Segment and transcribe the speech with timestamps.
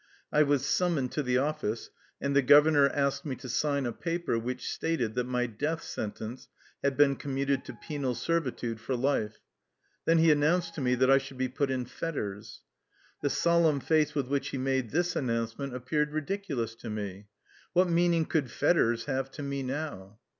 [0.31, 4.39] I was summoned to the office, and the governor asked me to sign a paper
[4.39, 6.47] which stated that my death sentence
[6.83, 9.37] had been commuted to penal servitude for life.
[10.05, 12.61] Then he announced to me that I should be put in fetters.
[13.21, 17.27] The solemn face with which he made this announcement appeared ridiculous to me.
[17.73, 20.17] What meaning could fetters have to me now?